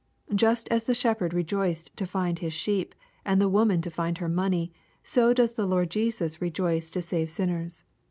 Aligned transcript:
Just 0.33 0.67
as 0.69 0.85
the 0.85 0.95
shepherd 0.95 1.31
rejoiced 1.31 1.95
to 1.97 2.07
find 2.07 2.39
his 2.39 2.53
sheep, 2.53 2.95
and 3.23 3.39
the 3.39 3.47
woman 3.47 3.83
to 3.83 3.91
find 3.91 4.17
her 4.17 4.27
money, 4.27 4.73
so 5.03 5.31
does 5.31 5.51
the 5.53 5.67
Lord 5.67 5.91
Jesus 5.91 6.41
rejoice 6.41 6.89
to 6.89 7.03
save 7.03 7.31
dinners. 7.35 7.83